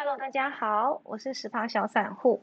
[0.00, 2.40] Hello，大家好，我是十趴小散户。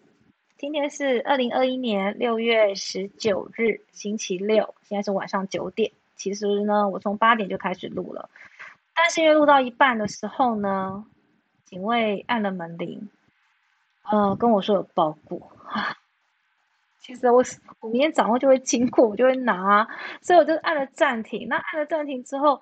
[0.58, 5.90] 今天是二零二一年六月十九日，星期六，现在是晚上九点。
[6.18, 8.30] 其实呢，我从八点就开始录了，
[8.94, 11.06] 但是因为录到一半的时候呢，
[11.64, 13.10] 警卫按了门铃，
[14.04, 15.50] 呃，跟我说有包裹。
[17.00, 17.42] 其实我
[17.80, 19.88] 我明天早上就会经过，我就会拿，
[20.22, 21.48] 所以我就按了暂停。
[21.48, 22.60] 那按了暂停之后，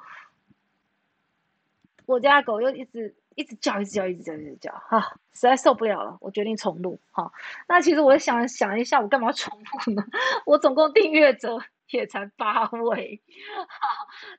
[2.06, 5.02] 我家狗又一直一直叫，一直叫，一直叫，一直叫，哈，
[5.34, 7.00] 实在受不了了，我决定重录。
[7.12, 7.32] 哈，
[7.68, 10.06] 那其实我想想一下，我干嘛重录呢？
[10.46, 13.22] 我总共订阅者也才八位，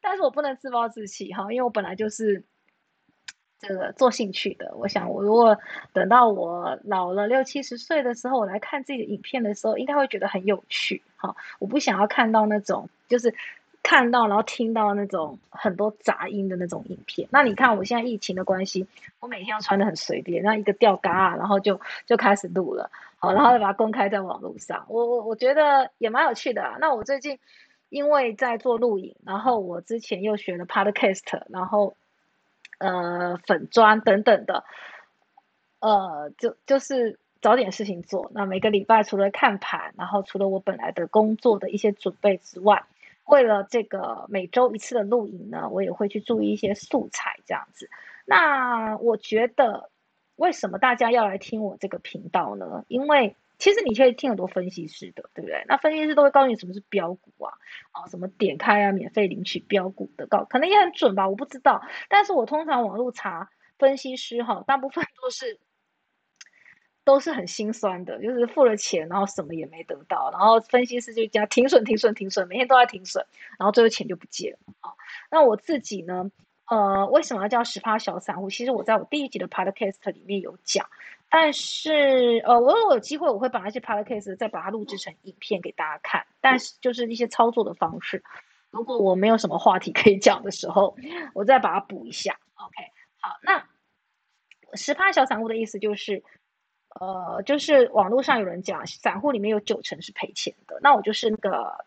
[0.01, 2.45] 但是我不能自暴自弃哈，因为我本来就是。
[3.61, 5.57] 这个做兴趣的，我想我如果
[5.95, 11.35] 等到我老了六七十岁的时候，我来看自己的影片的时候，应该会觉得很有趣哈。
[11.59, 13.35] 我不想要看到那种就是
[13.85, 17.29] 看到然后听到那种很多杂音的那种影片。
[17.31, 18.85] 那你看我现在疫情的关系，
[19.21, 24.85] 我每天要穿的很随便，那一个吊嘎，然后就就开始录了，好，然后把它公开在网络上。
[24.89, 26.79] 我我我觉得也蛮有趣的啊。
[26.81, 27.39] 那我最近
[27.91, 31.95] 因为在做录影，然后我之前又学了 Podcast，然后。
[32.79, 34.65] 呃，粉砖等等的，
[35.79, 38.33] 呃，就就是找点事情做。
[38.35, 42.85] 那每个礼拜除了看盘，然后除了我本来的工作的一些准备之外，
[43.27, 47.89] 为了这个每周一次的录影呢，我也会去注意一些素材这样子。
[48.27, 49.91] 那我觉得，
[50.37, 52.85] 为什么大家要来听我这个频道呢？
[52.89, 55.65] 因为其实你可以听很多分析师的，对不对？
[55.69, 57.55] 那分析师都会告诉你什么是标股啊，
[57.93, 61.83] 啊，什么点开啊，免费领取标股的告，可能也很准吧，我不知道。
[62.09, 65.59] 但是我通常网络查分析师哈，大部分都是
[67.05, 73.25] 都是很心酸的，就是付了钱，然后什么也没得到，然后分析师就讲停损、停损、停损，每天都在停损，
[73.59, 74.91] 然后最后钱就不见了啊。
[75.31, 76.31] 那我自己呢，
[76.71, 78.49] 呃，为什么要叫十趴小散户？
[78.49, 80.87] 其实我在我第一集的 podcast 里面有讲。
[81.31, 86.25] 但是，呃，我有机会，我会把那些 podcast 再把它录制成影片给大家看。
[86.41, 88.23] 但是，就是一些操作的方式，
[88.71, 90.97] 如果我没有什么话题可以讲的时候，
[91.35, 92.39] 我再把它补一下。
[92.55, 92.77] OK，
[93.21, 93.65] 好，那
[94.75, 96.23] 十趴小散户的意思就是，
[97.01, 101.85] 呃，就是网络上有人讲，散户里面有九成是赔钱的，那我就是那个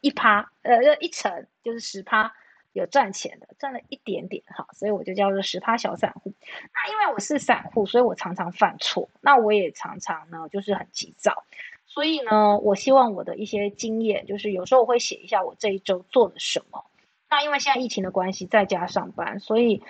[0.00, 2.34] 一趴，呃，一成就是十趴。
[2.74, 6.32] 有赚钱的，赚了一点点哈，所以我就叫做十趴小散户。
[6.72, 11.44] 那因为我是散户，所以我常常犯错，那我也常常呢就是很急躁，
[11.86, 16.84] 所以呢，我希望我的一些经验，就是有时候我会写一下我这一周做了什么。
[17.30, 19.80] 那因为现在疫情的关系，在家上班，所以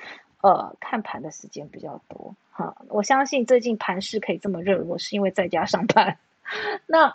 [0.42, 2.75] 呃看盘的时间比较多哈。
[2.88, 6.16] 我相信最近盘市可以这么热络，是因为在家上班。
[6.87, 7.15] 那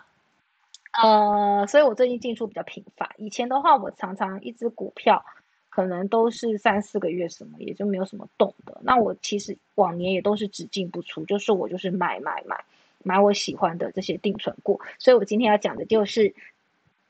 [1.02, 3.08] 呃，所以我最近进出比较频繁。
[3.16, 5.24] 以前的话，我常常一只股票。
[5.72, 8.76] 可能都是三四个月，什么也就没有什么动的。
[8.82, 12.64] 那我其实往年也都是只进不出，就是我就是买买买
[13.04, 14.80] 买我喜欢的这些定存股。
[14.98, 16.34] 所以我今天要讲的就是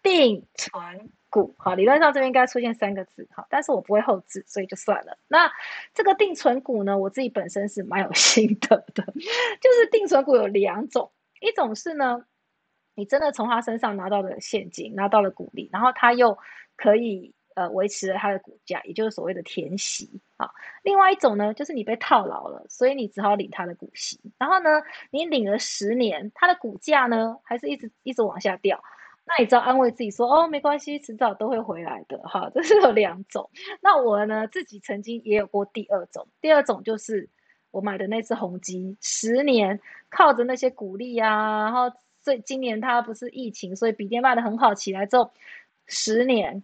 [0.03, 1.55] 定存股。
[1.57, 5.17] 好，理论上这边应该出现三个字，好，但是我不会后置，所以就算了。
[5.29, 5.51] 那
[5.95, 12.25] 这个定存股呢，我自己本身是蛮有心得的，就是定存股有两种，一种是呢，
[12.95, 16.37] 你真的从他身上拿到了现金，拿到了股利，然后他又
[16.77, 17.33] 可以。
[17.57, 20.49] 呃，维持了他的股价，也就是所谓的填息啊。
[20.85, 24.21] 另外一种呢，就是你被套牢了，所以你只好领他的股息。
[24.39, 24.81] 然后呢，
[25.11, 28.81] 你领了十年，他的股价呢，还是一直一直往下掉。
[29.31, 32.19] 那你知道安慰自己说，哦，没关系，迟早都会回来的。
[32.25, 33.49] 哈，这是有两种。
[33.81, 36.29] 那我呢，自己曾经也有过第二种。
[36.41, 37.29] 第二种就是
[37.71, 39.81] 我买的那只红基，十年
[40.11, 41.91] 靠着那些股利啊，然后
[42.23, 45.33] 所以今年它不是疫情，所以笔电卖的很好，起来之后，
[45.87, 46.63] 十年。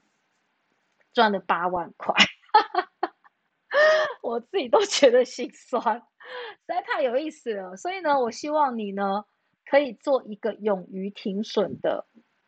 [1.14, 2.14] 赚了八万块，
[4.20, 7.74] 我自己都觉得心酸，实在太有意思了。
[7.78, 9.24] 所以呢，我希望你呢
[9.64, 12.04] 可以做一个勇于停损的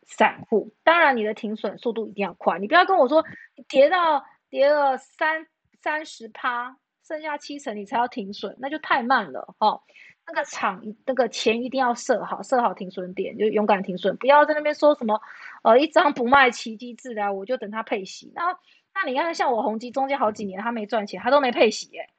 [0.09, 0.73] 散户。
[0.83, 3.23] 当然，你的停损速度一定要快，你不要跟我说
[3.67, 5.45] 跌到跌了三
[5.81, 6.75] 三十趴，
[7.07, 9.81] 剩下七成你才要停损，那就太慢了哈。
[10.25, 15.19] 那个场那个钱一定要设好，设好停损点，就勇敢停损，不要在那边说什么，
[15.63, 18.31] 呃，一张不卖奇迹自来，我就等它配息。
[18.35, 18.55] 那
[18.93, 22.09] 那你看，像我宏基中间好几年他没赚钱，他都没配息，耶，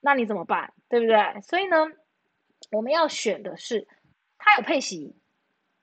[0.00, 0.72] 那你怎么办？
[0.88, 1.40] 对不对？
[1.40, 1.86] 所以呢，
[2.70, 3.88] 我们要选的是
[4.36, 5.16] 它有配息，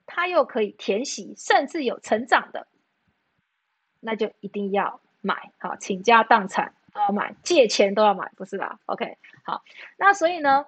[0.06, 2.68] 它又可以填息，甚至有成长的，
[4.00, 9.64] 那就一定要买，好，倾家荡产都要买，借钱都要买，不是吧？OK，好，
[9.98, 10.66] 那所以呢？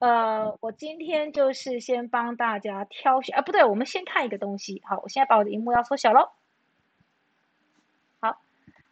[0.00, 4.80] 呃，我今天就是先帮大家挑选，啊，不对，我们先看一个东西。
[4.86, 6.30] 好，我现在把我的荧幕要缩小喽。
[8.18, 8.40] 好，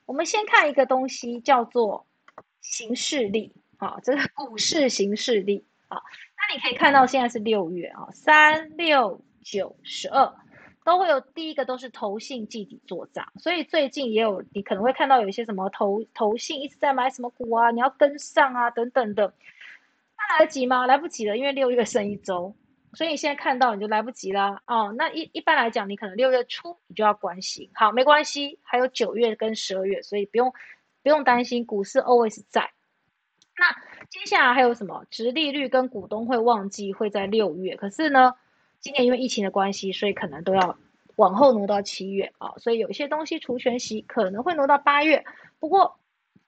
[0.04, 2.06] 我们先看一个东西，叫做
[2.60, 3.54] 形势力。
[3.78, 5.66] 好，这个股市形势力。
[5.88, 5.96] 啊。
[5.96, 10.30] 那你可以看到现在是六月啊，三六九十二
[10.84, 19.32] 都会有第一个都是投信季底做账，所以最近也有你可能会看到有一些什么投投信一直在买什么股啊，你要跟上啊等等的。
[20.16, 20.86] 那来得及吗？
[20.86, 22.54] 来不及了，因为六月剩一周。
[22.94, 24.94] 所以你现在看到你就来不及啦哦。
[24.96, 30.52] 那一一般来讲，你可能六月初你就要关心，好，没关系，还有九月跟十二月，所以不用
[31.02, 32.70] 不用担心，股市 always 在。
[33.58, 33.72] 那
[34.08, 35.04] 接下来还有什么？
[35.10, 38.34] 殖利率跟股东会旺季会在六月，可是呢，
[38.80, 40.78] 今年因为疫情的关系，所以可能都要
[41.16, 42.54] 往后挪到七月啊。
[42.58, 45.24] 所以有一些东西除权息可能会挪到八月。
[45.58, 45.98] 不过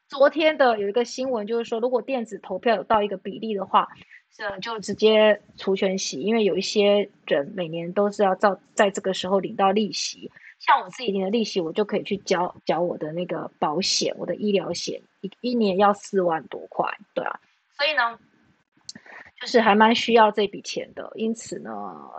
[0.09, 3.89] 昨天的有一个新闻就是说，如果电子投票有到一个比例的话。
[4.33, 10.31] 这就直接除权息，因为有一些人每年都是要照在这个时候领到利息，
[10.61, 17.41] 像我自己领的利息，我就可以去交交我的那个保险，我的医疗险一一年要四万多块，对啊，
[17.77, 18.17] 所以呢，
[19.41, 21.73] 就是还蛮需要这笔钱的，因此呢，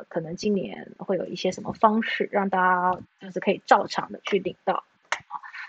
[0.10, 4.84] 可能今年会有一些什么方式让大家就是可以照常的去领到。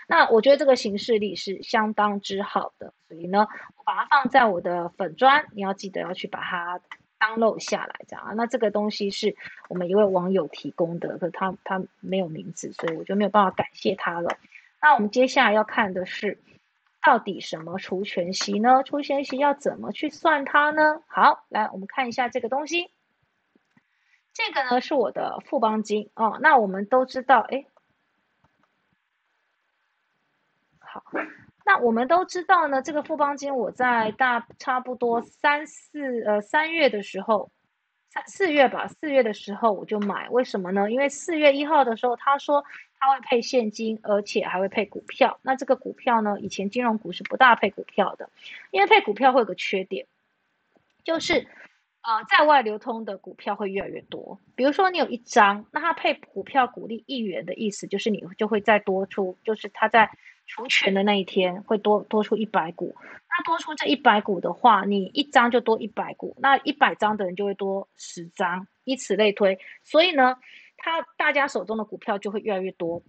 [0.07, 3.47] 那我觉得这个形式力是相当之好的，所以呢，
[3.77, 6.81] 我把它放在我的粉砖，你要记得要去把它
[7.19, 9.35] download 下来，这样那这个东西是
[9.69, 14.37] 我们一位网友提供的，可他他没有名字，所以我就没有办法感谢他了。
[14.81, 16.37] 那我们接下来要看的是，
[17.05, 18.81] 到底什么除权息呢？
[18.83, 21.01] 除权息要怎么去算它呢？
[21.07, 22.91] 好，来我们看一下这个东西，
[24.33, 26.39] 这个呢是我的富邦金哦。
[26.41, 27.65] 那我们都知道，哎。
[30.79, 31.03] 好，
[31.65, 37.51] 那我们都知道呢，这个富邦金我在大差不多三四呃三月的时候，
[38.27, 40.91] 四月吧，四月的时候我就买，为什么呢？
[40.91, 42.63] 因为四月一号的时候他说
[42.99, 45.39] 他会配现金，而且还会配股票。
[45.41, 48.29] 那这个股票呢，以前金融股是不大配股票的，
[48.71, 50.05] 因为配股票会有个缺点，
[51.03, 51.47] 就是
[52.03, 54.39] 呃在外流通的股票会越来越多。
[54.55, 60.09] 比如说你有一张，那它配股票股利一元的意思就是你就会再多出，就是它在。
[60.45, 69.57] 除权的那一天会多多出一百股，那多出这一百股的话，你一张就多一百股，那一百张的人就会多十张，以此类推。
[69.85, 70.35] 所以呢，
[70.75, 73.01] 他大家手中的股票就会越来越多。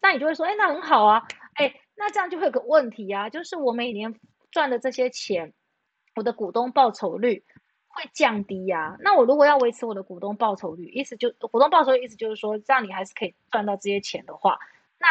[0.00, 4.14] 那你就会说，哎，那很好啊，哎，那这样就会有个问题啊，就是我每年
[4.52, 5.52] 赚的这些钱，
[6.14, 7.42] 我的股东报酬率
[7.96, 8.96] 会降低呀。
[9.00, 14.58] 那我如果要维持我的股东报酬率，意思就股东报酬率意思就是说，这样你还是可以赚到这些钱的话，
[14.98, 15.06] 那。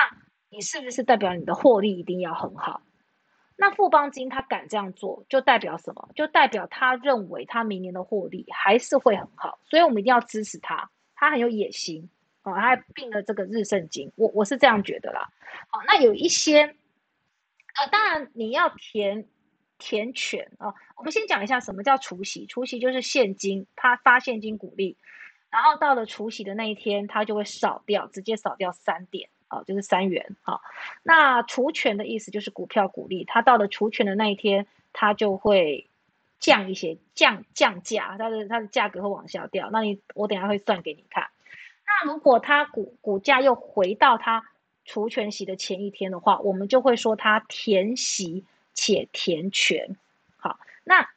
[0.52, 2.82] 你是不是代表你的获利一定要很好？
[3.58, 6.08] 那富邦金他敢这样做，就代表什么？
[6.16, 10.90] 就代表他认为他明年的获利还是会很好，所以我们一定要支持他。
[11.14, 12.10] 他很有野心
[12.44, 15.28] 哦，他还并了这个日盛金，我我是这样觉得啦。
[15.68, 19.28] 好，那有一些呃，当然你要填
[19.78, 20.74] 填权啊。
[20.98, 24.98] 我们先讲一下什么叫除息，除息就是现金，他发现金股利，
[25.50, 29.30] 然后到了除息的那一天，他就会扫掉，直接扫掉三点。
[29.48, 30.36] 啊，就是三元。
[30.42, 30.60] 好，
[31.04, 35.88] 那除权的意思就是股票股利，它到了除权的那一天，它就会
[36.40, 39.70] 降一些，降降价，它的它的价格会往下掉。
[39.72, 41.28] 那你我等下会算给你看。
[41.86, 44.44] 那如果它股股价又回到它
[44.84, 48.46] 除权息的前一天的话，我们就会说它填息
[48.76, 49.96] 且填权。
[50.38, 51.10] 好，那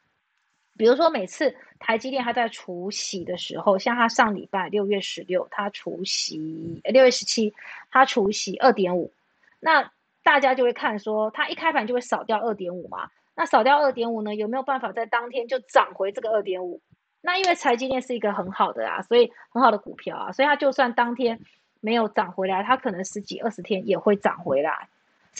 [0.75, 1.55] 比如说每次。
[1.81, 7.53] 台积电它在除息的时候，像它上礼拜六月十六，它除息，六月十七，
[7.89, 9.13] 它除息二点五，
[9.61, 9.89] 那
[10.21, 16.81] 大家就会看说，它一开盘就会扫掉二点五嘛，那扫掉二点五呢，有没有办法在当天就涨回这个二点五？
[17.21, 21.39] 那因为台积电是一个很好的啊，所以很好的股票啊，所以它就算当天
[21.79, 24.89] 没有涨回来，它可能十几二十天也会涨回来，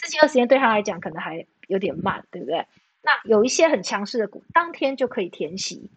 [0.02, 2.66] 十几二十天对他来讲可能还有点慢，对不对？
[3.02, 5.90] 那有一些很强势的股，当天就可以填息。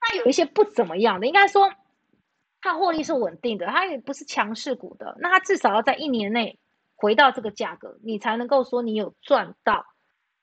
[0.00, 1.72] 那有一些不怎么样的，应该说
[2.60, 5.16] 它获利是稳定的，它也不是强势股的。
[5.20, 6.58] 那它至少要在一年内
[6.94, 9.86] 回到这个价格，你才能够说你有赚到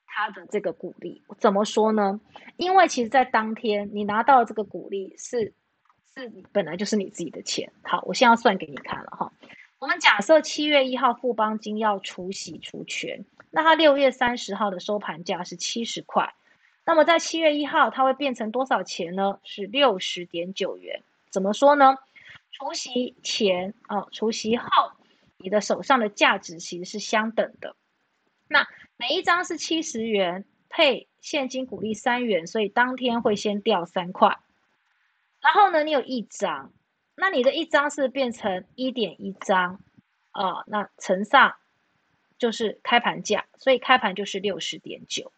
[0.04, 1.22] 它的这个股利。
[1.38, 2.20] 怎么说呢？
[2.56, 5.54] 因为其实，在当天你拿到这个股利是
[6.14, 7.72] 是本来就是你自己的钱。
[7.82, 9.32] 好，我现在要算给你看了哈。
[9.82, 16.32] 我们假设七月一号富邦金要除息除权，那它六月三十号的收盘价是七十块。
[16.86, 19.40] 那么在七月一号，它会变成多少钱呢？
[19.42, 21.02] 是六十点九元。
[21.30, 21.96] 怎么说呢？
[22.52, 24.68] 除息前啊，除息后，
[25.36, 27.74] 你的手上的价值其实是相等的。
[28.46, 28.64] 那
[28.96, 34.38] 每一张是七十元，配现金股利三元，所以当天会先掉三块。
[35.40, 36.72] 然后呢，你有一张，
[37.22, 39.78] 那你的一张是变成一点一张
[40.32, 41.54] 啊，那乘上
[42.36, 45.32] 就是开盘价，所以开盘就是六十点九。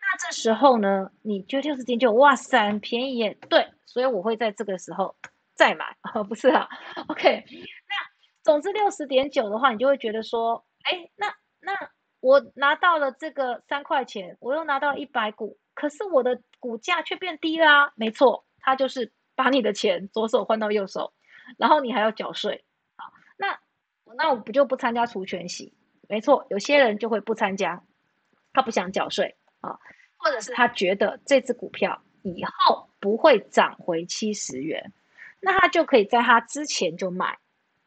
[0.00, 3.36] 那这时候呢，你觉得六十点九，哇塞，很便宜耶。
[3.50, 5.14] 对，所以我会在这个时候
[5.54, 6.66] 再买啊， 不是啊。
[7.08, 7.94] OK，那
[8.42, 11.26] 总之六十点九的话，你就会觉得说，哎，那
[11.60, 17.92] 那我拿到了这个三块钱，我又拿到一百股，可是我的股价却变低啦。
[17.96, 21.12] 没错，它就是把你的钱左手换到右手，
[21.56, 22.64] 然后你还要缴税
[22.96, 23.06] 啊。
[23.36, 23.58] 那
[24.16, 25.72] 那我不就不参加除权息？
[26.08, 27.82] 没错，有些人就会不参加，
[28.52, 29.78] 他不想缴税啊，
[30.16, 34.92] 或者是他觉得这只股票以后不会涨回七十元，
[35.40, 37.38] 那他就可以在他之前就买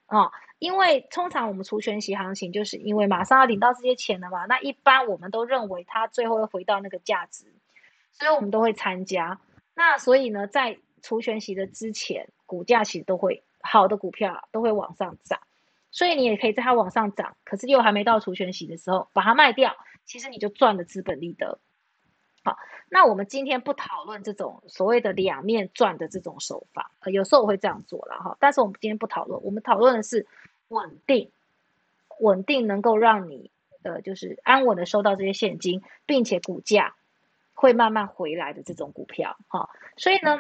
[0.06, 7.52] 啊，因为通常我们除权息行情就是因为马上要领到这些钱了嘛，那一般我们都认为它最后会回到那个价值，
[8.12, 9.40] 所以我们都会参加。
[9.74, 15.40] 那所以呢，在除权息的之前，股价其实都会好的股票都会往上涨。
[15.94, 19.76] 所以你也可以在它往上涨，可是又还没到除权息的时候把它卖掉，
[20.06, 21.60] 其实你就赚了资本利得。
[22.46, 30.26] 好，那我们今天不讨论这种所谓的两面赚的这种手法，呃，有时候我会这样做了哈，但是我们今天不讨论，我们讨论的是
[30.70, 31.30] 稳定，
[32.22, 33.52] 稳定能够让你
[33.84, 36.96] 呃就是安稳的收到这些现金，并且股价
[37.54, 40.40] 会慢慢回来的这种股票哈，所以呢。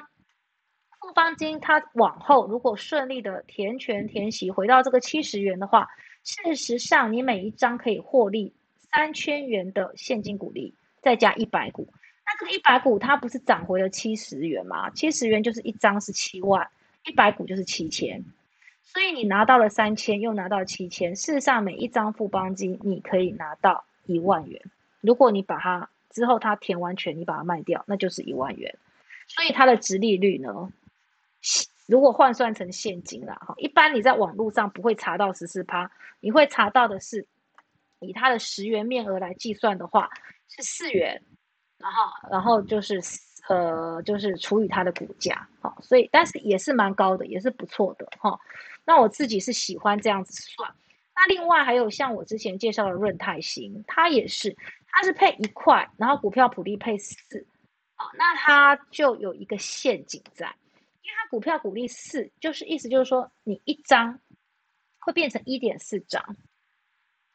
[1.01, 5.89] 富邦金它往后如果顺利的填权填息回到这个七十元的话，
[6.23, 11.87] 事实上你每一张可以获利三千元的现金股利，再加一百股，
[12.23, 14.91] 那这个一百股它不是涨回了七十元吗？
[14.91, 16.69] 七十元就是一张是七万，
[17.05, 18.23] 一百股就是七千，
[18.83, 24.61] 所以你拿到了三千，又拿到七千，事实上每一张富邦金你可以拿到一万元。
[25.01, 28.75] 如果你把它之后它填完全，你把它卖掉，那就是一万元。
[29.27, 30.71] 所以它的值利率呢？
[31.91, 37.27] 如果换算成现金了哈，一般你在网络上不会查到十四趴，你会查到的是
[37.99, 40.09] 以它的十元面额来计算的话
[40.47, 41.21] 是四元，
[41.77, 43.01] 然后然后就是
[43.49, 48.39] 呃就是除以它的股价，好，所以但是也是蛮高的，也是不错的哈。
[48.85, 50.73] 那我自己是喜欢这样子算。
[51.13, 54.55] 那另外还有像我之前介绍的润泰新，它也是，
[54.87, 57.45] 它是配一块，然后股票普利配四，
[57.97, 60.55] 好，那它就有一个陷阱在。
[61.03, 64.19] 因为它股票股利四，就是意思就是说，你一张
[64.99, 66.35] 会变成一点四张，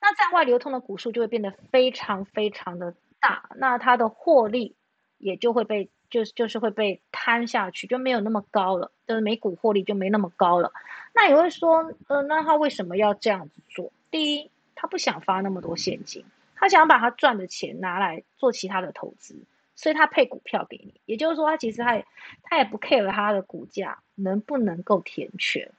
[0.00, 4.76] 那在外流通的股数就会变得非常非常的大，那它的获利
[5.18, 10.72] 也就会被就是就是会被摊下去，就没有那么高了，就是每股获利就没那么高了。
[11.12, 13.92] 那你会说，呃，那他为什么要这样子做？
[14.10, 19.34] 第一，他不想发那么多现金，他想把他赚的钱拿来做其他的投资。
[19.76, 22.04] 所以他配股票给你，也就是说，他其实他也
[22.42, 25.70] 他也不 care 他的股价能不能够填权，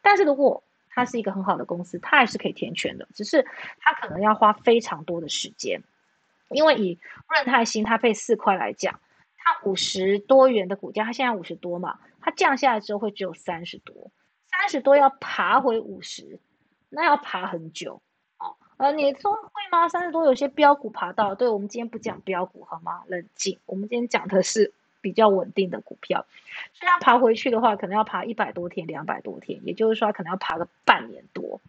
[0.00, 3.46] 但是如果他是一个很好的公司，他还是可以填权的，只是
[3.78, 5.82] 他可能要花非常多的时间，
[6.50, 8.98] 因为以润泰新它配四块来讲，
[9.36, 14.10] 它五十多元的股价，它现在五十多嘛，它降下来之后会只有三十多，
[14.50, 16.38] 三十多要爬回五十，
[16.88, 18.02] 那要爬很久。
[18.78, 19.88] 呃，你说会吗？
[19.88, 23.04] 三十多有些标股爬到，对我们今天不讲标股好吗？
[23.06, 26.26] 冷静，我们今天讲的是比较稳定的股票。
[26.72, 31.60] 所以要爬回去的话，可能要爬一百多天、两百多天，也就是说可能要爬个半年多。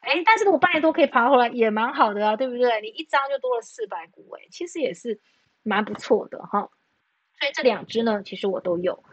[0.00, 2.80] 哎，但是如果半年多可以爬回来，也蛮好的啊，对不对？
[2.80, 5.20] 你一张就多了四百股，哎，其实也是
[5.62, 6.70] 蛮不错的哈。
[7.38, 9.04] 所以这两只呢，其实我都有。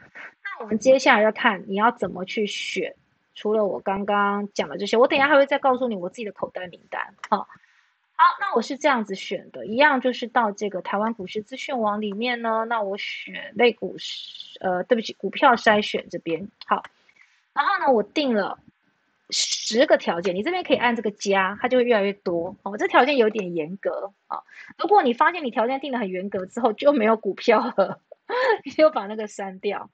[0.44, 2.96] 那我们接下来要看你要怎么去选。
[3.38, 7.14] 除了我刚刚讲的这些，我等一下还会再告诉你我自己的口袋名单。
[7.30, 7.38] 好，
[8.16, 13.96] 好，那我是这样子选的，一样就是到这个台湾股市资讯网里面呢，那我选类股，
[14.60, 16.50] 呃，对不起，股票筛选这边。
[16.66, 16.82] 好，
[17.54, 18.58] 然后呢，我定了
[19.30, 22.56] 十个条件，你这边可以按这个加，它就会越来越多。
[22.64, 24.42] 哦，这条件有点严格啊。
[24.80, 28.02] 如果你发现你条件定的很严格之后就没有股票了，
[28.66, 29.92] 你就把那个删掉。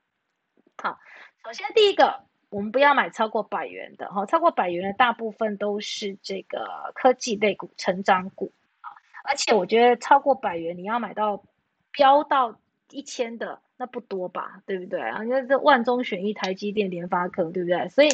[0.77, 0.97] 好，
[1.43, 2.23] 首先第一个。
[2.53, 8.93] 我们不要买超过百元的哈，超过百元的大部分都是这个科技类股、成长股啊。
[9.23, 11.43] 而且我觉得超过百元，你要买到
[11.91, 12.59] 飙到
[12.91, 15.23] 一千的那不多吧，对不对啊？
[15.23, 17.89] 那这万中选一，台积电、联发科，对不对？
[17.89, 18.09] 所以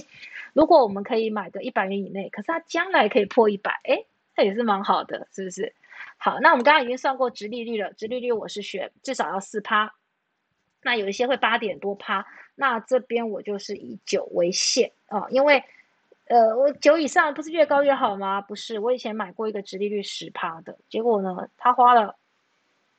[0.54, 4.06] 如果我们可以买个一百元以内，可是它将来可以破一百，哎，
[4.36, 5.74] 它也是蛮好的，是不是？
[6.16, 9.94] 好，那我们刚刚已经算过直利率了，直利率我是选至少要四趴，
[10.82, 12.26] 那有一些会八点多趴。
[12.60, 15.64] 那这边我就是以九为限啊，因为，
[16.26, 18.42] 呃，我九以上不是越高越好吗？
[18.42, 22.18] 不是，我以前买过一个直利率十趴的，结果呢，他花了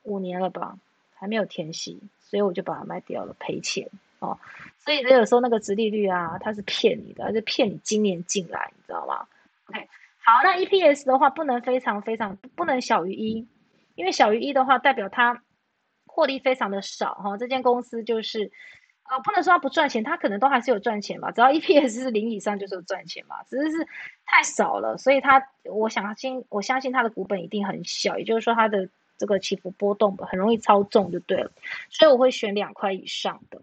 [0.01, 0.79] 五年了吧，
[1.13, 3.87] 还没有填息，所以我就把它卖掉了，赔钱
[4.17, 4.35] 哦。
[4.79, 9.27] 所以有时候那个直利率啊，它是骗你的，是骗你今年进来，你知道吗
[9.67, 9.87] ？OK，
[10.25, 13.47] 好，那 EPS 的话不能非常非常不能小于一，
[13.93, 15.43] 因为小于一的话代表它
[16.07, 17.37] 获利非常的少哈。
[17.37, 18.51] 这间公司就是，
[19.09, 23.87] 呃，不能说它不赚钱，它可能都还是有赚钱嘛，只要 EPS 是零以上就是有赚钱嘛，只是是
[24.25, 31.51] 太少了，所以它我相信我相信它的股本一定很小，也就是说它的这个起伏波动很容易操纵就对了，
[31.89, 33.61] 所以我会选两块以上的。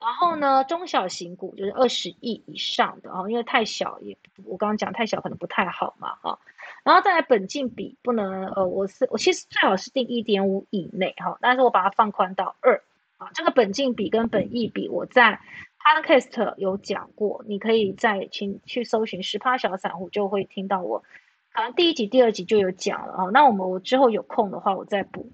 [0.00, 6.38] 然后呢，中小型股就是二十亿以上的哦，因为太小也，我刚刚讲太小可能不太好嘛哈。
[6.84, 12.80] 然后再来本金比不能呃，我是我其实最好是定一点五以内哈，但是我把它放宽到二
[13.18, 13.30] 啊。
[13.34, 15.40] 这个本金比跟本益比我在
[15.78, 21.04] podcast 有讲过，你可以再请去搜寻十趴小散户就会听到我，
[21.52, 23.30] 可能第一集第二集就有讲了哦。
[23.30, 25.30] 那我们我之后有空的话，我再补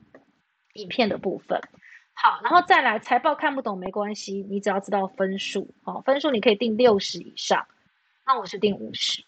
[0.74, 1.60] 影片的部分。
[2.16, 7.66] 好，然后再来财报看不懂没关系，你只要知道分数，好，分数你可以定六十以上，
[8.24, 9.24] 那我是定五十。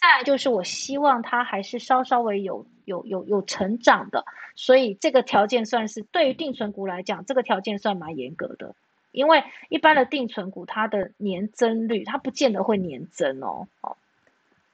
[0.00, 8.74] 再来就是我希望它还是稍稍微有有有有成长的，所以这个条件算是对于定存股来讲，这个条件算蛮严格的，
[9.12, 13.98] 因为一般的定存股它的年增率它不见得会年增哦，好，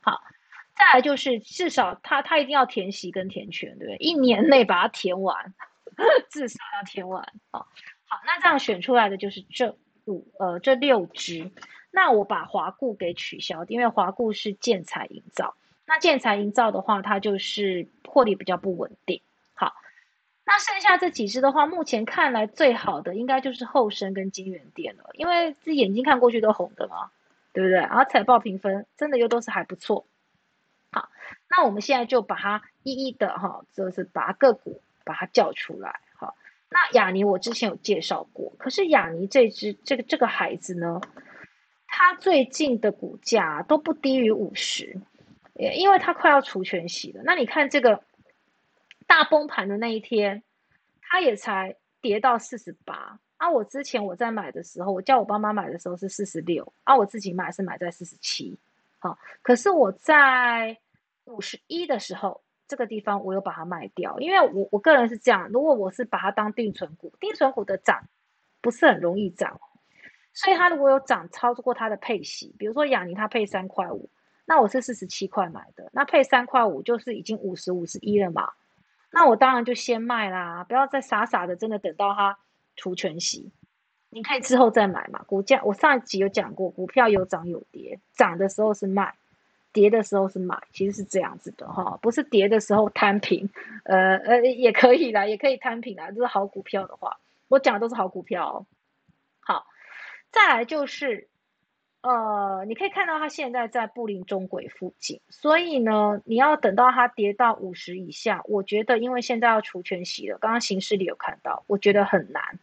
[0.01, 0.23] 好，
[0.77, 3.97] 再来就是至少它它一定要填息跟填权，对不对？
[3.97, 5.55] 一年内把它填完。
[6.29, 7.65] 至少要填完哦。
[8.05, 11.51] 好，那这样选出来的就是这五呃这六只。
[11.97, 15.55] 那我把华固给取消，因为华固是建材营造。
[15.87, 19.23] 那建材营造的话，它就是获利比较不稳定。
[19.55, 19.73] 好，
[20.45, 27.11] 那剩下这几只的话，目前看来最好的应该就是后生跟金源店了，因为这眼睛看过去都红的嘛，
[27.55, 27.79] 对不对？
[27.79, 30.05] 然后财报评分真的又都是还不错。
[30.93, 31.09] 好，
[31.49, 34.81] 那我们现在就把它一一的哈，就是把个股。
[35.07, 36.35] 把它叫出来，好。
[36.69, 41.01] 那雅尼我之前有介绍过，可是雅尼这只这个这个孩子呢，
[41.99, 45.01] 它最近的股价都不低于五十，
[45.55, 47.23] 因为它快要除权息了。
[47.25, 48.05] 那你看这个
[49.07, 50.43] 大崩盘的那一天，
[51.01, 53.19] 它也才跌到四十八。
[53.39, 58.59] 啊，我之前我在买的时候，我叫我爸妈买的时候是四十六，啊，我自己买是买在四十七，
[58.99, 59.19] 好。
[59.41, 60.77] 可是我在
[61.25, 62.43] 五十一的时候。
[62.69, 68.03] 这个地方我有把它卖掉，因为我我个人是这样，如果我是把它当定存股，定存股的涨
[68.61, 69.61] 不是很容易涨，
[70.37, 74.09] 所以它如果有涨超过它的配息，比如说雅尼它配三块五，
[74.45, 78.53] 那我是四十七块买的，那配三块五就是已经五十五十一了嘛，
[79.11, 82.39] 那我当然就先卖啦，不要再傻傻的真的等到它
[82.77, 83.51] 除全息，
[84.11, 85.25] 你可以之后再买嘛。
[85.27, 89.15] 股价我上一集有讲过，股票有涨有跌，涨的时候是卖。
[89.73, 93.47] 跌的时候是买，其实是这样子的哈，不是跌的时候摊平，
[93.85, 97.19] 呃呃也可以啦，也可以摊平啦，就是好股票的话，
[97.49, 98.65] 我讲的都是好股票。
[100.37, 101.29] 再来就是，
[102.03, 112.59] 呃，你可以看到它现在在布林中轨附近，所以呢，你要等到它跌到五十以下，我觉得因为现在要除权息了，刚刚形式里有看到，我觉得很难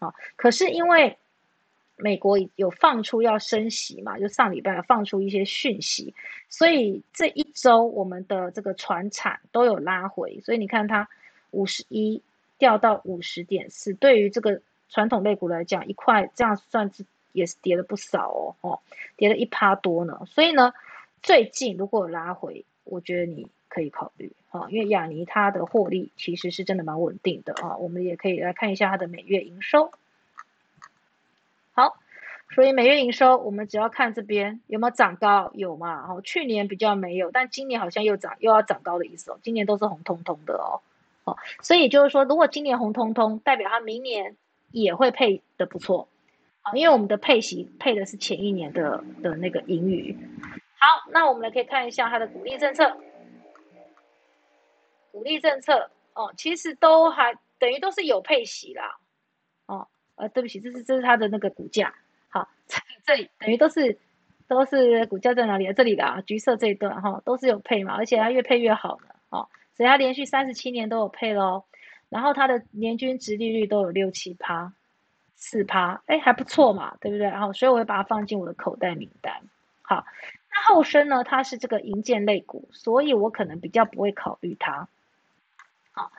[0.00, 0.12] 啊。
[0.36, 1.16] 可是因为
[1.96, 4.18] 美国有放出要升息嘛？
[4.18, 6.14] 就上礼拜放出一些讯息，
[6.50, 11.08] 所以这一周我们的这个船产都有拉回，所以你看它
[11.52, 12.22] 五十一
[12.58, 14.60] 掉到五十点四，对于这个
[14.90, 17.04] 传统类股来讲，一块这样算是
[17.34, 18.80] 也是跌了不少哦，哦，
[19.16, 20.22] 跌了一趴多呢。
[20.26, 20.72] 所以呢，
[21.22, 29.90] 最近如果拉回，我觉得你可以考虑哦，因为亚尼它的获利其实是真的蛮稳定的啊，我们也可以来看一下它的每月营收。
[31.72, 31.96] 好，
[32.54, 36.06] 所以每月营收，我们只要看这边有没有涨高，有嘛？
[36.08, 39.38] 哦，去年比较没有，但今年好像又涨，又要涨高的意思哦。
[39.42, 40.80] 今年都是红彤彤的哦，
[41.24, 44.36] 哦，所以就是说，如果今年红彤彤，代表它明年
[44.70, 46.06] 也会配的不错，
[46.64, 50.16] 好，因为我们的配息配的是前一年的的那个盈余。
[50.80, 52.96] 好，那我们来可以看一下它的鼓励政策，
[55.12, 58.98] 鼓励政策哦，其实都还等于都是有配息啦，
[59.66, 59.86] 哦。
[60.16, 61.92] 呃，对不起，这是这是它的那个股价，
[62.28, 62.48] 好，
[63.04, 63.98] 这里等于都是
[64.46, 65.72] 都是股价在哪里啊？
[65.72, 71.64] 这里的啊，橘色这一段哈，都是有配嘛，而且它越配越好的，哦，所以它连续三十七年都有配喽，
[72.10, 74.72] 然后它的年均值利率都有六七趴，
[75.44, 77.26] 四趴，哎，还不错嘛，对不对？
[77.26, 79.42] 然后所以我会把它放进我的口袋名单。
[79.82, 80.06] 好，
[80.50, 84.88] 那后生呢，它是这个银建类股，所以我可能比较不会考虑它。
[85.92, 86.10] 好。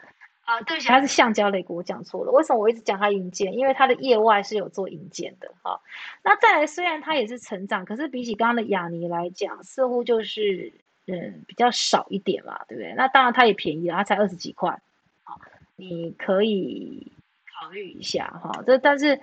[0.46, 2.32] 啊，对不起，它是橡胶类股，我讲错了。
[2.32, 3.52] 为什么我一直讲它银件？
[3.58, 5.52] 因为它的业外是有做银件的。
[5.64, 5.82] 哈，
[6.22, 10.72] 那再来，虽然它也是成长，可是比起刚刚的雅尼来讲，似乎就是
[11.08, 12.94] 嗯比较少一点嘛，对不对？
[12.94, 14.80] 那当然它也便宜了，它才二十几块。
[15.24, 15.42] 好，
[15.76, 17.12] 你可以
[17.60, 18.64] 考虑一下哈。
[18.66, 19.20] 这但是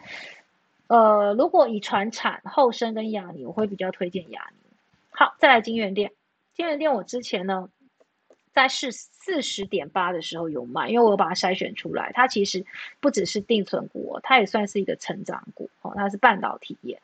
[0.86, 4.70] 呃，如果以传产、后生跟雅尼，我会比较推荐雅尼。
[5.10, 6.12] 好，再来金源店，
[6.54, 7.68] 金源店我之前呢。
[8.54, 12.62] 在四四十点八的时候有卖，因为我把它筛选出来，它其实
[13.00, 17.00] 不只是定存股，它也算是一个成长股哦，它是半导体业。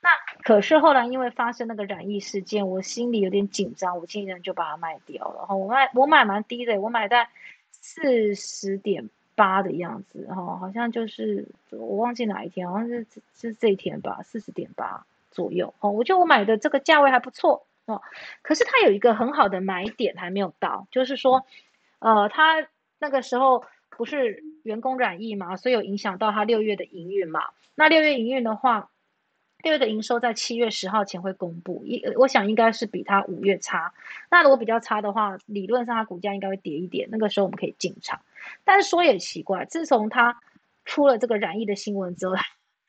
[0.00, 0.10] 那
[0.42, 5.46] 可是后来因为发生那个染疫事件，我心里有点紧张，我竟然就把它卖掉了。
[5.46, 7.28] 哈，我卖我买蛮低的，我买在
[7.70, 9.08] 四十点
[9.38, 15.72] 八的样子，哈，好像就是我忘记哪一天，好像是是这一天吧，四十点八左右。
[15.78, 17.64] 哦，我觉得我买的这个价位还不错。
[17.86, 18.02] 哦，
[18.42, 21.46] 可是它有一个很好的买点还没有到，就是说，
[22.00, 22.66] 呃，它
[22.98, 27.40] 那个时候不是员工染疫嘛，所以有影响到它六月的营运嘛。
[27.76, 28.90] 那六月营运的话，
[29.62, 33.94] 六月的营收在七月十号前会公布，一我想应该是比它五月差。
[34.30, 38.20] 那如果比较差的话，理论上它股价应该会跌一点，那个时候我们可以进场。
[38.64, 40.40] 但是说也奇怪，自从它
[40.84, 42.34] 出了这个染疫的新闻之后，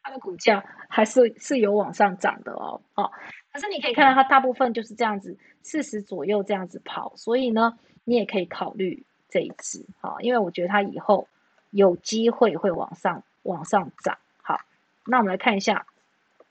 [0.02, 3.12] 它的股价还是是有往上涨的哦，哦。
[3.52, 11.28] 可是你可以看到，它大部分就是这样子，四十左右这样子跑，所以呢，你也可以考虑这一支，好，因为我觉得它以后
[11.72, 14.18] 有机会会往上往上涨。
[14.42, 14.62] 好，
[15.06, 15.88] 那我们来看一下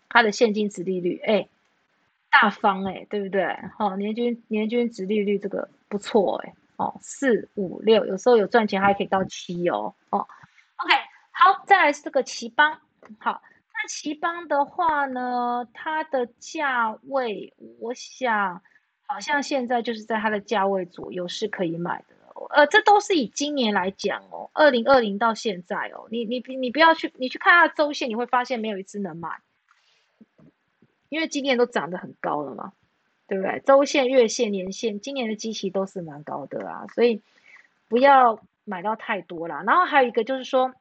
[0.09, 1.49] 它的现金值利率，哎，
[2.31, 3.57] 大方哎，对不对？
[3.77, 10.27] 好，年均年均值利率这个不错哎，哦，四五六，有时候有赚钱还可以到七哦，哦
[10.77, 10.95] ，OK，
[11.31, 12.81] 好，再来是这个奇邦，
[13.19, 13.43] 好。
[13.81, 18.61] 那奇邦的话呢，它的价位，我想
[19.07, 22.17] 好像现在就是在它的价位左右是可以买的。
[22.51, 29.41] 呃，这都是以今年来讲哦，二零二零到现在哦，你你你不要去，你去看它的周线，你会发现没有一只能买，
[31.09, 32.73] 因为今年都涨得很高了嘛，
[33.29, 33.63] 对不对？
[33.65, 37.23] 周线、月线、年线，今年的基期都是蛮高的啊，所以
[37.89, 39.63] 不要买到太多啦。
[39.65, 40.75] 然后还有一个就是说，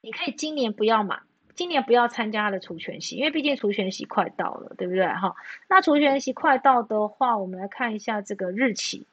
[0.00, 1.18] 你可以今年不要买。
[1.56, 5.06] 今年不要参加它的除权息，因为毕竟除权息快到了，对不对？
[5.06, 5.36] 哈，
[5.68, 9.06] 那除权息快到的话，我们来看一下这个日期。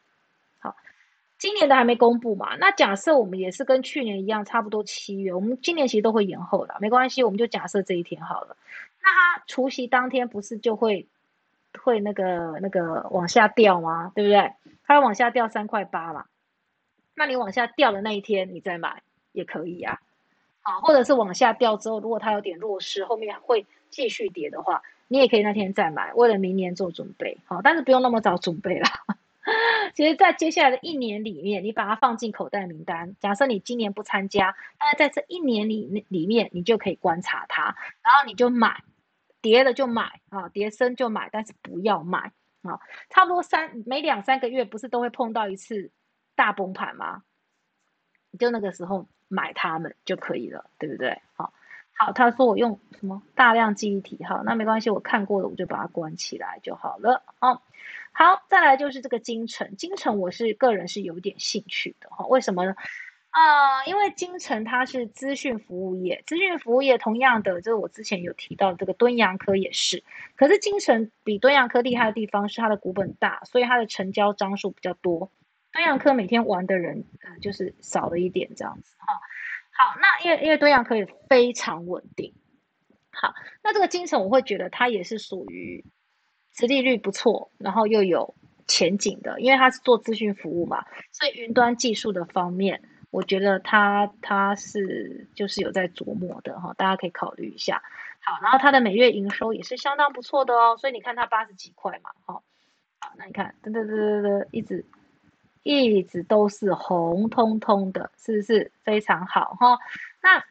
[0.57, 0.75] 好，
[1.37, 2.55] 今年的还没公布嘛？
[2.55, 8.57] 那假设我们也是跟去年一样，差不多七月，我们今年其实都会延后的，没关系，我们就假设这一天好了。
[9.03, 11.05] 那它除夕当天不是就会
[11.83, 14.11] 会那个那个往下掉吗？
[14.15, 14.53] 对不对？
[14.85, 16.25] 它往下掉三块八嘛？
[17.15, 19.99] 那你往下掉的那一天你再买也可以啊。
[20.63, 27.37] 啊，或者是往下掉之后，如果它有点弱势，后面会继续跌的话，你也可以那天再买，为了明年做准备。
[27.45, 28.85] 好，但是不用那么早准备了。
[29.95, 33.15] 其实，在接下来的一年里面，你把它放进口袋名单。
[33.19, 37.63] 假设你今年不参加，那在这一年里里面，你就可以观察它，
[38.03, 38.83] 然后你就买，
[39.41, 42.79] 跌了就买啊，跌升就买，但是不要买啊。
[43.09, 45.91] 差不多三每两三个月，不是都会碰到一次
[46.35, 47.23] 大崩盘吗？
[48.39, 49.07] 就那个时候。
[49.33, 51.21] 买它们就可以了，对不对？
[51.35, 51.53] 好，
[51.93, 57.23] 好，他说我用什么大量记忆体，好，那没关系，我看过了，我就把它关起来就好了。
[57.39, 57.61] 哦，
[58.11, 62.75] 好，再来就是这个金城，金城我是个人是有点兴趣的哈，为什么呢？
[63.31, 70.03] 啊，因为金城它是资讯服务业，资讯服务业同样的，就是我之前有提到这个敦洋科也是，
[70.35, 75.31] 可是金城比敦洋科厉害的地方是它的股本大，所以它的成交张数比较多。
[75.71, 79.13] 敦阳科每天玩的人，呃，就是少了一点这样子哈。
[79.71, 82.33] 好，那因为因为敦阳科也非常稳定。
[83.11, 85.85] 好，那这个金城我会觉得它也是属于，
[86.51, 88.35] 殖利率不错，然后又有
[88.67, 97.83] 前景的，因为它是做资讯服务嘛，所以云端技术的方面，我觉得他他是就是有在琢磨的哈，大家可以考虑一下。
[98.21, 102.41] 好，然后它的每月营收也是相当不错的哦，所以你看它八十几块嘛，哈，
[102.99, 104.83] 好，那你看噔噔噔噔噔一直。
[105.63, 109.77] 一直都是红彤彤的，是不是非常好哈？
[110.19, 110.43] 那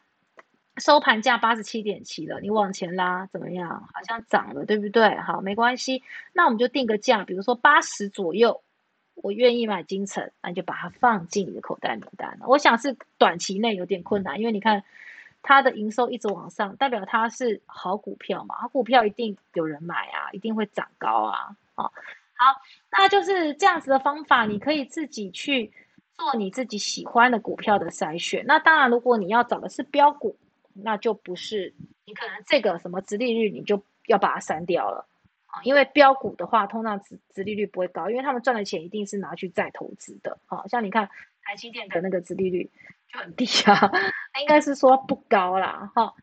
[0.77, 3.67] 收盘价八十七点七了，你往前拉怎么样？
[3.93, 5.17] 好像涨了，对不对？
[5.17, 8.63] 好，没关系，那我们就定个价，比如说八十左右，
[9.15, 12.39] 我愿意买金城，那就把它放进你的口袋名单。
[12.47, 14.83] 我想是短期内有点困难，因为你看
[15.41, 21.91] 它的营收一直往上，代表它是好股票嘛，好股票一定有人买啊，一定会涨高啊，啊。
[22.43, 22.59] 好，
[22.91, 25.71] 那就是这样子的方法，你可以自己去
[26.15, 28.43] 做你自己喜欢的股票的筛选。
[28.47, 30.35] 那当然，如果你要找的是标股，
[30.73, 31.71] 那就不是
[32.05, 35.05] 你可能这个什么直利率，你就要把它删掉了
[35.51, 35.61] 啊。
[35.63, 40.39] 因为标股的话，通常直直利率不会高，因为他们赚的钱一定是拿去再投资的。
[40.45, 41.09] 好像你看
[41.43, 42.71] 台积电的那个直利率
[43.11, 43.91] 就很低啊，
[44.41, 45.91] 应该是说不高啦。
[45.95, 46.13] 哈，好，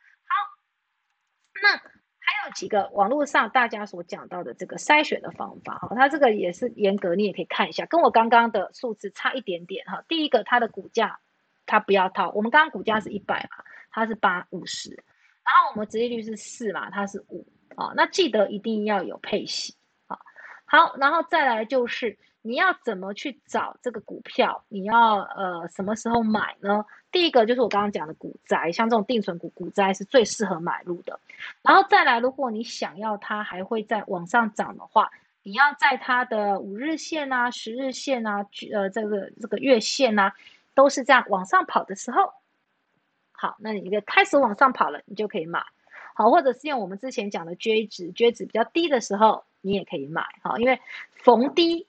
[1.62, 2.52] 那还有。
[2.54, 10.02] 几个网络上大家所讲到的这个筛选的方法哈，它这个也是严格，你也可以看一下，跟我刚刚的数字差一点点哈。
[10.08, 11.20] 第一个，它的股价
[11.66, 15.04] 它不要套，我们刚刚股价是一百嘛，它是八五十，
[15.44, 17.46] 然后我们直利率是四嘛，它是五
[17.78, 17.92] 啊。
[17.94, 19.74] 那记得一定要有配息
[20.06, 20.18] 啊。
[20.64, 24.64] 好，然后再来就是你要怎么去找这个股票？
[24.68, 26.84] 你要呃什么时候买呢？
[27.10, 31.18] 第一个就是我刚刚讲的股灾，像这种定存股，股灾是最适合买入的。
[31.62, 35.10] 然后再来，如果你想要它还会再往上涨的话，
[35.42, 40.34] 你要在它的五日线啊、十日线啊、呃这个这个月线啊，
[40.74, 42.34] 都是这样往上跑的时候，
[43.32, 45.64] 好，那你一个开始往上跑了，你就可以买。
[46.18, 50.26] 好，或者是用我们之前讲的均值，均值比较低的时候，你也可以买。
[50.42, 50.81] 好，因为
[51.22, 51.87] 逢低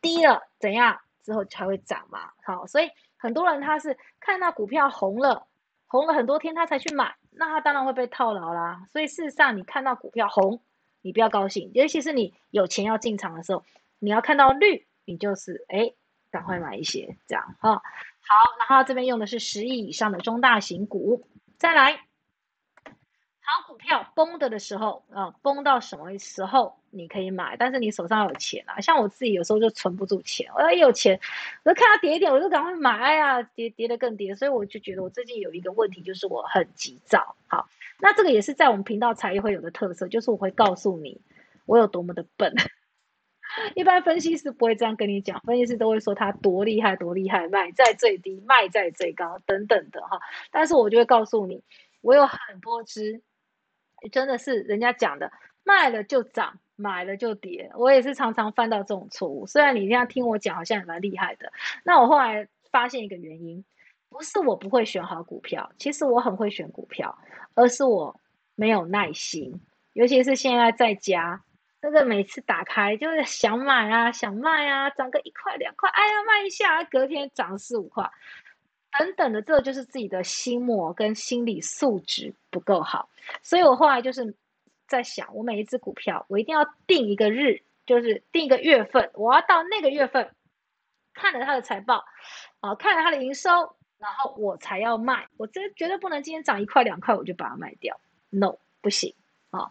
[0.00, 2.30] 低了怎样之后才会涨嘛。
[2.44, 2.88] 好，所以。
[3.22, 5.46] 很多人他是看到股票红了，
[5.86, 8.84] 红了很多天他才去买，那他当然会被套牢啦。
[8.90, 10.60] 所以事实上，你看到股票红，
[11.02, 13.64] 你不要高兴，尤其是你有钱要进场的时候，
[14.00, 15.92] 你要看到绿，你就是哎，
[16.32, 17.74] 赶快买一些这样哈。
[17.74, 21.24] 好，然后这边用的是十亿以上的中大型股，
[21.58, 22.00] 再来。
[23.44, 27.56] 好股票崩的的时候啊，崩到什么时候你可以买？
[27.56, 31.18] 但是你手上有钱啊，像我自己有时候就存不住钱，我要一有钱，
[31.64, 32.96] 我就看它跌一点，我就赶快买。
[32.96, 37.34] 哎呀，跌跌的更跌，所以我就觉得我最近有一个问题，就是我很急躁。
[37.48, 41.20] 好，那这个也是在我们频道才会有的特色，就是我会告诉你
[41.66, 42.54] 我有多么的笨。
[43.74, 50.20] 一般分析师不会这样跟你讲，分析师都会说他多厉害多厉害，买在最低，卖在最高等等的哈。
[50.52, 51.60] 但是我就会告诉你，
[52.02, 53.20] 我有很多只。
[54.10, 55.30] 真的是人家讲的，
[55.64, 57.70] 卖了就涨，买了就跌。
[57.74, 59.46] 我也是常常犯到这种错误。
[59.46, 61.52] 虽然你这样听我讲，好像也蛮厉害的。
[61.84, 63.64] 那我后来发现一个原因，
[64.08, 67.16] 不是我不会选好股票，其实我很会选股票，
[67.54, 68.18] 而是我
[68.54, 69.60] 没有耐心。
[69.92, 71.42] 尤其是现在在家，
[71.80, 78.10] 那个每次打开就是想买啊，想卖啊，涨个一块两块，哎呀卖一下，隔天涨四五块。
[78.98, 83.08] 等等的，这就是自己的心魔跟心理素质不够好，
[83.42, 84.34] 所以我后来就是
[84.86, 90.34] 在想，我每一只股票，我一定要定一个日，就是定一个月份，我要到那个月份
[91.14, 92.04] 看了它的财报，
[92.60, 93.50] 啊，看了它的营收，
[93.98, 97.98] 然后我才要卖，我这绝对不能今天涨一块两块我就把它卖掉
[98.30, 99.14] ，no，不行
[99.50, 99.70] 啊。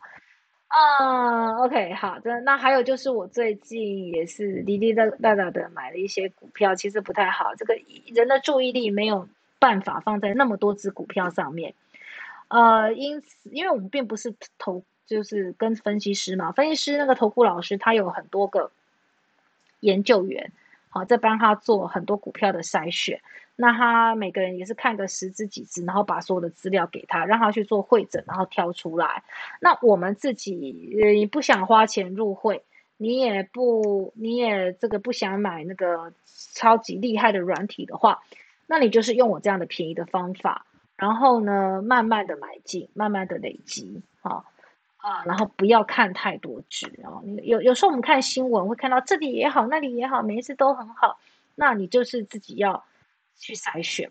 [0.71, 2.39] 啊，OK，好的。
[2.41, 7.53] 那还有就是，我最近也是滴滴答答的买了一些股票，其实不太好。
[7.55, 7.77] 这个
[8.15, 9.27] 人的注意力没有
[9.59, 11.73] 办法放在那么多只股票上面。
[12.47, 18.71] 呃，因此，因为我们并不是投，就是跟分析师嘛，分析师那个投顾老师他有很多个
[19.81, 20.53] 研究员，
[20.87, 23.21] 好，在帮他做很多股票的筛选。
[23.57, 29.23] 那他每个人也是看个十只几只，然后把所有的资料给他，让他去做会诊，然后挑出来。
[29.59, 30.55] 那我们自己，
[31.15, 32.63] 你不想花钱入会，
[32.97, 36.11] 你也不，你也这个不想买那个
[36.53, 38.23] 超级厉害的软体的话，
[38.65, 44.45] 那你就是用我这样的便宜的方法，然后呢，慢慢的买进，慢慢的累积，好
[44.97, 47.21] 啊，然后不要看太多只啊。
[47.43, 51.19] 有有时候我们看新闻会看到这里也好，那里也好，每一次都很好，
[51.53, 52.83] 那你就是自己要。
[53.41, 54.09] 去筛选，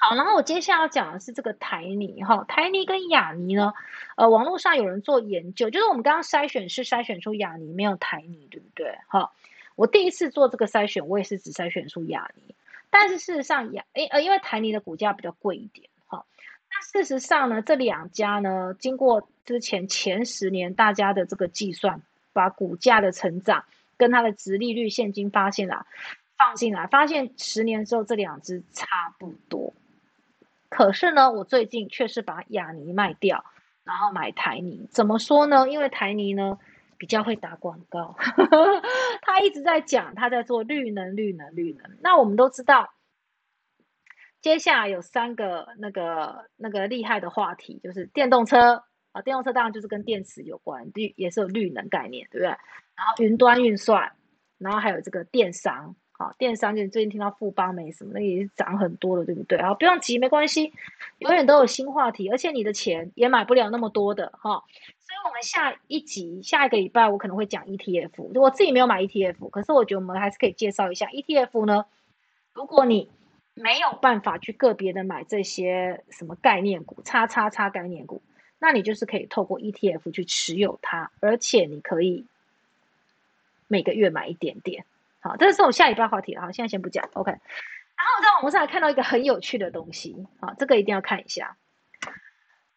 [0.00, 3.72] 好，然后我接下来要讲的是这个台泥哈，台泥跟亚泥呢，
[4.16, 8.98] 呃，网络上有人做研究，就是我们刚刚筛选是筛选出亚泥，没有台泥，对不对？
[9.06, 9.30] 哈，
[9.76, 12.54] 我第一次做这个筛选，我也是只筛选出亚泥，
[12.90, 16.26] 但是事实上亚，诶呃，因为台泥的股价比较贵一点，哈，
[16.68, 23.64] 那事实上呢，这两家呢，经过之前前十年大家的这个计算，把股价的成长
[23.96, 25.86] 跟它的值利率现金发现了。
[26.36, 29.72] 放进来，发现十年之后这两只差不多。
[30.68, 33.44] 可是呢，我最近却是把雅尼卖掉，
[33.84, 34.88] 然后买台泥。
[34.90, 35.68] 怎么说呢？
[35.68, 36.58] 因为台泥呢
[36.98, 38.16] 比较会打广告，
[39.22, 41.96] 他一直在讲他在做绿能、绿能、绿能。
[42.00, 42.92] 那我们都知道，
[44.40, 52.48] 接下来有三个那个那个厉害的话题，就是电动车啊，电动车当然就是跟电池有关，绿也是有绿能概念，对不对？
[52.48, 54.12] 然后云端运算，
[54.58, 55.94] 然后还有这个电商。
[56.24, 59.58] 好，电商就最近听到富邦没什么，那也是涨很多了，对不对？
[59.58, 60.72] 啊，不用急，没关系，
[61.18, 64.52] 永远都有新话题，而且你的钱也买不了那么多的哈。
[64.52, 68.40] 所以，我们下一集、下一个礼拜，我可能会讲 ETF。
[68.40, 71.84] 我自己没有买 ETF，可是我觉得我们还是可以介绍一下 ETF 呢。
[72.54, 73.10] 如果你
[73.52, 78.22] 没有办法去个别的买这些什么概念股、叉叉叉概念股，
[78.58, 82.24] 那你就是可以透过 ETF 去持有它，而且你可以
[83.68, 84.86] 每个月买一点点。
[85.24, 87.30] 好，这是我下一拜话题了哈，现在先不讲，OK。
[87.32, 91.56] 然后我在网络上还看到一个很有趣的东西，好，这个一定要看一下。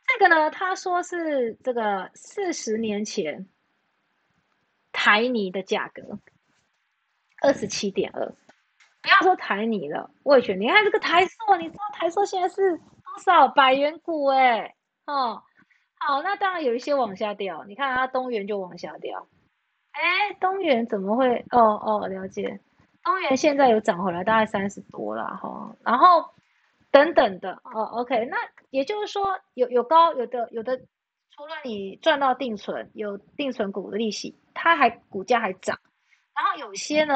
[0.08, 3.50] 这个呢，他说是这个四十年前
[4.94, 6.20] 台泥的价格
[7.42, 8.26] 二十七点二，
[9.02, 14.74] 不要说台泥了，我也觉得，你看这个台塑，你知道台塑现在是多少百元股哎，
[15.06, 15.44] 哦，
[15.96, 19.28] 好，那当然有一些往下掉，你看它东元就往下掉。
[20.00, 21.44] 哎，东元怎么会？
[21.50, 22.60] 哦哦，了解。
[23.04, 25.76] 东元现在有涨回来，大概三十多了哈。
[25.84, 26.24] 然后
[26.92, 28.26] 等等的哦，OK。
[28.26, 28.38] 那
[28.70, 30.78] 也就是说，有有高有的有的，
[31.32, 35.80] 除了你赚到定存，有定存股的利息，它还股价还涨。
[36.36, 37.16] 然后有些呢，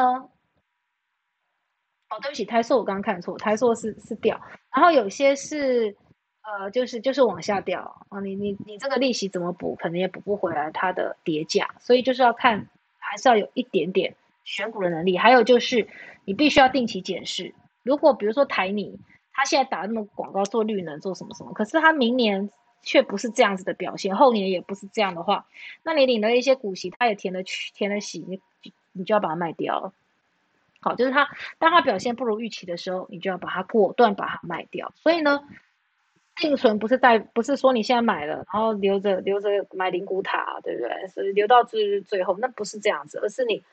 [2.10, 4.39] 哦，对不起，台硕我刚刚看错，台硕是是掉。
[4.74, 5.96] 然后有些是。
[6.43, 15.88] 呃，就是就是往下掉啊，你你你这个利息怎么补，可能也补不回来它的叠价，所以就是要看，还是要有一点点选股的能力，还有就是
[16.25, 17.54] 你必须要定期检视。
[17.84, 18.99] 如果比如说台泥，
[19.32, 22.49] 它现在打那么广告做绿能做什么什么，可是它明年
[22.82, 25.45] 却不是这样子的表现，后年也不是这样的话，
[25.84, 28.41] 那你领了一些股息，它也填了填了息，你
[28.93, 29.93] 你就要把它卖掉。
[30.80, 34.91] 好，就是它当它表现不如预期的时候，你就要把它果断把它卖掉。
[34.95, 35.47] 所以呢。
[36.36, 41.08] 定存不是在，不是说你现在买了，然后留着留着买灵骨塔，对不对？
[41.08, 43.63] 是留到最最后，那不是这样子，而是你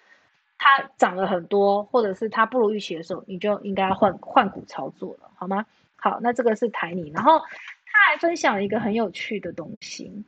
[0.59, 5.65] 它涨了很多，或者是它不如预期的时候，你就应该换换股操作了，好吗？
[5.97, 10.25] 好，那这个是台泥，然后他还分享了一个很有趣的东西，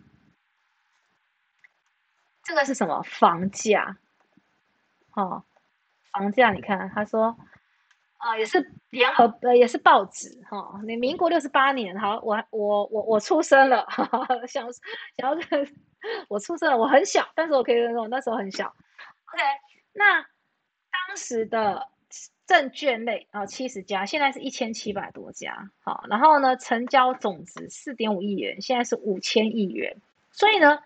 [2.43, 3.03] 这个是什么？
[3.03, 3.99] 房价，
[5.15, 5.43] 哦，
[6.13, 7.37] 房价，你看，他说。
[8.21, 10.79] 啊，也是联合呃，也是报纸哈。
[10.87, 13.87] 你民国六十八年，好，我我我我出生了，
[14.47, 14.83] 想想
[15.31, 15.67] 要跟
[16.29, 18.67] 我出生了，我很小，但是我可以认我那时候很小。
[18.67, 19.43] OK，
[19.95, 21.89] 那当时的
[22.47, 29.97] 证券类啊，七十家，现在是一千七百多家，好，然后呢，成交总值四点五亿元，现在是五千亿元，
[30.31, 30.79] 所以呢。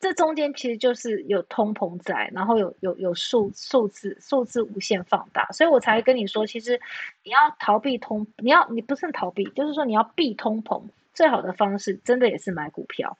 [0.00, 6.80] 这中间其实就是有通膨在，然后有有有数数字数字无限放大，所以我才跟你说，其实
[7.22, 10.82] 你要逃避通，你要你不是逃避，就是说你要避通膨，
[11.12, 13.18] 最好的方式真的也是买股票，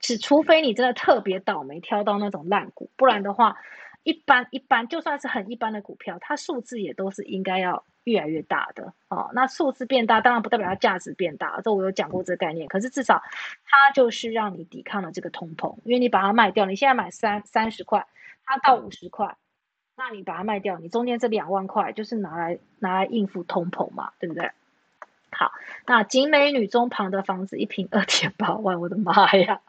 [0.00, 3.58] 只除非你真的特别倒霉挑到那种烂股，不然的话，
[4.04, 7.84] 一般一般就算是很一般的股票，它数字也都是应该要。
[8.04, 11.60] 越来越大的哦，那数字变大，当然不代表它价值变大。
[11.62, 13.22] 这我有讲过这个概念，可是至少
[13.64, 18.06] 它就是让你抵抗了这个通膨，因为你把它卖掉，你现在买三三十块，
[18.44, 19.36] 它到五十块，
[19.96, 24.50] 那你把它卖掉，你中间这两万块就是拿来拿来应付通膨嘛，对不对？
[25.30, 25.52] 好，
[25.86, 29.60] 那景美女中旁的房子一平二点八万，我的妈呀！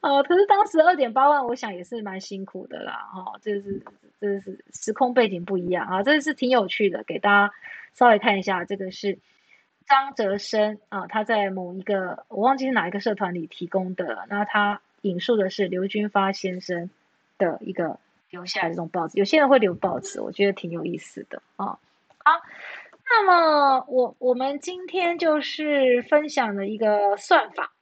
[0.00, 3.82] 啊，可是当时二点八万，我想也是蛮辛苦的啦，哈，这是
[4.20, 7.54] 这是时空背景不一样啊，这是挺有趣的，给大家
[7.94, 9.18] 稍微看一下，这个是
[9.86, 16.88] 张哲生啊，他在某一个我忘记是哪一个社团里提供的，那他引述的是刘军发先生
[17.36, 17.98] 的一个
[18.30, 21.76] 留下来这种报纸，有些人会留报纸，我觉得挺有意思的啊。
[22.18, 22.32] 好，
[23.10, 27.72] 那么我我们今天就是分享的一个算法。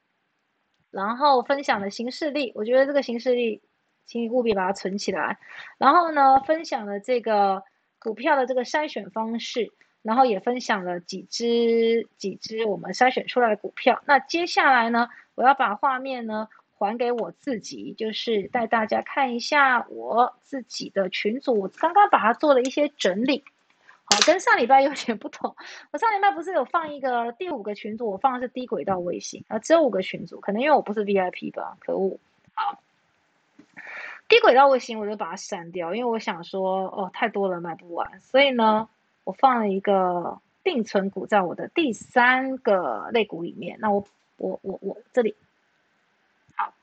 [0.97, 3.61] 然后分享的形式力，我觉得这个形式力，
[4.07, 5.37] 请你务必把它存起来。
[5.77, 7.61] 然后呢，分享了这个
[7.99, 14.01] 股票的这个筛选方式，然后也分享了几只几只我们筛选出来的股票。
[14.07, 23.43] 那接下来呢，我要把画面呢还给我自己，就是带大家看一下我自己的群组，我刚刚把它做了一些整理。
[24.09, 25.53] 好，跟上礼拜有点不同。
[25.91, 32.17] 我上礼拜不是有放一个第五个群组，我放的是低轨道卫星啊，只有五个群组，可能因为我不是 VIP 吧，可恶。
[32.53, 32.79] 好，
[34.29, 38.87] 低轨道卫星我就把它删掉，因为我想说，哦，太多了买不完，所以呢，
[39.25, 43.77] 我放了一个定存股在我的第三个类股里面。
[43.81, 44.05] 那我
[44.37, 45.35] 我我我这里，
[46.55, 46.73] 好，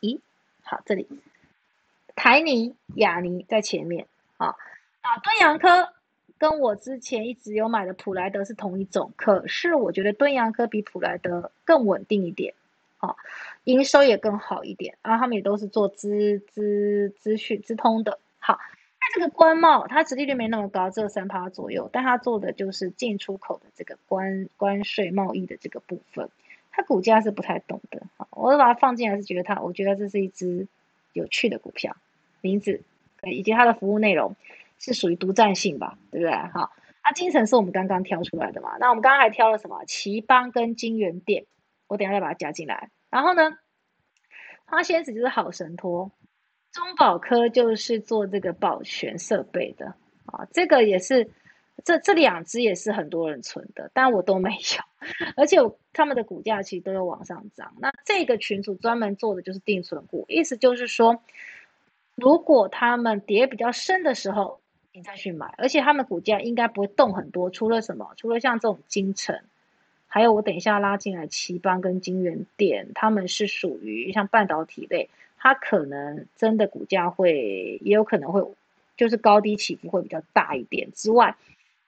[0.00, 0.18] 咦，
[0.64, 1.08] 好，这里
[2.16, 4.56] 台泥、亚尼在前面啊
[5.02, 5.92] 啊，敦洋科。
[6.38, 12.54] 跟我之前一直有买的普莱德是同一种，可是我觉得敦洋科比普莱德更稳定一点，
[13.00, 13.16] 哦，
[13.64, 18.18] 营收也更好一点，然后他们也都是做资资资讯资通的。
[18.38, 18.58] 好，
[19.00, 26.28] 那这个关贸它殖利率没那么高，只有三趴左右，但它做的就是进出口的这个关关税贸易的这个部分，
[26.70, 28.02] 它股价是不太懂的。
[28.16, 30.68] 好，我把它放进来是觉得它，我觉得这是一只
[31.14, 31.96] 有趣的股票，
[32.40, 32.80] 名字
[33.24, 34.36] 以及它的服务内容。
[34.78, 36.32] 是属于独占性吧，对不对？
[36.52, 36.70] 好，
[37.04, 38.76] 那金城是我们刚刚挑出来的嘛？
[38.78, 39.84] 那我们刚刚还挑了什么？
[39.86, 41.46] 奇邦跟金源店，
[41.88, 42.90] 我等下再把它加进来。
[43.10, 43.58] 然后呢，
[44.66, 46.12] 花仙子就是好神托，
[46.70, 49.94] 中保科就是做这个保全设备的
[50.26, 51.28] 啊，这个也是，
[51.84, 55.56] 这这两只也是很多人存的，但我都没有， 而且
[55.92, 57.74] 他们的股价其实都有往上涨。
[57.78, 61.22] 那这个群组专门做的就是定存股，意思就是说，
[62.14, 64.60] 如果他们跌比较深的时候。
[64.92, 68.12] 你再去买，而且他们股价应该不会动很多，除了什么？
[68.16, 69.40] 除了像这种金城，
[70.06, 78.44] 还有我等一下拉进来奇邦跟金源店，他们是属于像半导体类，它可能真的股价会，也有可能会，
[78.96, 80.90] 就是高低起伏会比较大一点。
[80.92, 81.36] 之外，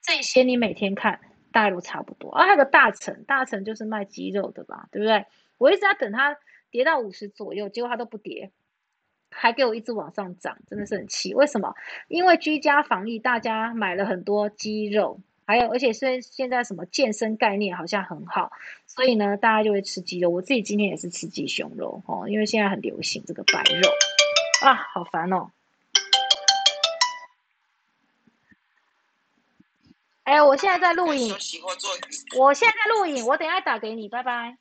[0.03, 1.18] 这些你每天看
[1.51, 2.30] 大概都差不多。
[2.30, 5.24] 啊，还有个大成，大成就是卖鸡肉的吧，对不对？
[5.59, 6.36] 我一直在等它
[6.70, 8.51] 跌到五十左右，结果它都不跌，
[9.31, 11.33] 还给我一直往上涨，真的是很气。
[11.35, 11.74] 为什么？
[12.09, 15.18] 因为居家防疫，大家买了很多鸡肉。
[15.47, 18.53] 还有，而且是现在什么健身概念好像很好，
[18.87, 20.31] 所以呢，大家就会吃鸡肉。
[20.31, 23.91] 我自己今天也是吃鸡胸肉哦，因为现在很流行这个白肉
[24.62, 25.51] 啊，好烦哦。
[30.22, 31.35] 哎，我现在在录影，
[32.39, 34.57] 我现在在录影，我等下打给你，拜拜。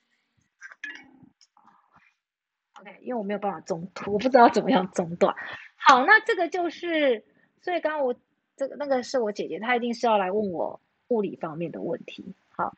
[2.79, 5.35] OK，因为我没有办法中途，我不知道怎么样中断。
[5.75, 7.23] 好，那这个就是，
[7.61, 8.15] 所以刚刚我。
[8.59, 12.35] 这个那个是我姐姐，她一定是要来问我物理方面的问题。
[12.49, 12.73] 好，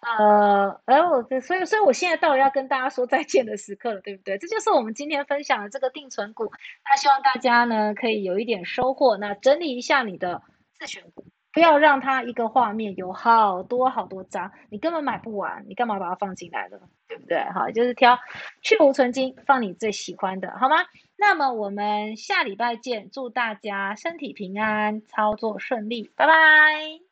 [0.00, 4.38] 呃，而我所以所以我现在到了要跟大家说再见的时刻了，对不对？
[4.38, 6.52] 这就是我们今天分享的这个定存股。
[6.88, 9.16] 那希望大家呢可以有一点收获。
[9.16, 10.40] 那整理一下你的
[10.78, 16.80] 自选股，不要让它一个画面有好多好多张，你根本买不完，你干嘛把它放进来了？
[17.08, 17.44] 对不对？
[17.52, 18.18] 好，就是挑
[18.62, 20.76] 去无存金，放你最喜欢的，好吗？
[21.16, 27.11] 那么我们下礼拜见，祝大家身体平安，操作顺利，拜拜。